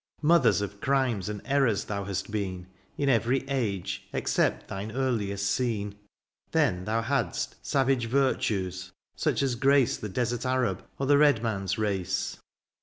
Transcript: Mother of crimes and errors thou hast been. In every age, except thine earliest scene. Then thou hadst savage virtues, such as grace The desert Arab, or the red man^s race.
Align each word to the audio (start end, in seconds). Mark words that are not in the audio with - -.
Mother 0.23 0.65
of 0.65 0.81
crimes 0.81 1.29
and 1.29 1.43
errors 1.45 1.85
thou 1.85 2.05
hast 2.05 2.31
been. 2.31 2.65
In 2.97 3.07
every 3.07 3.47
age, 3.47 4.07
except 4.13 4.67
thine 4.67 4.91
earliest 4.91 5.45
scene. 5.51 5.93
Then 6.53 6.85
thou 6.85 7.03
hadst 7.03 7.63
savage 7.63 8.07
virtues, 8.07 8.91
such 9.15 9.43
as 9.43 9.53
grace 9.53 9.97
The 9.97 10.09
desert 10.09 10.43
Arab, 10.43 10.83
or 10.97 11.05
the 11.05 11.19
red 11.19 11.43
man^s 11.43 11.77
race. 11.77 12.37